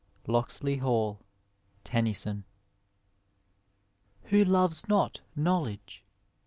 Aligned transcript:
Lockdey 0.27 0.79
HaU, 0.79 1.19
TmnxYBOV. 1.85 2.43
Who 4.31 4.43
loves 4.43 4.87
not 4.89 5.21
knowledge 5.35 6.03